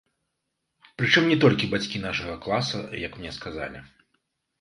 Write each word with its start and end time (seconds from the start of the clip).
Прычым 1.01 1.27
не 1.31 1.35
толькі 1.43 1.69
бацькі 1.73 2.01
нашага 2.05 2.35
класа, 2.45 2.81
як 3.05 3.11
мне 3.21 3.31
сказалі. 3.37 3.79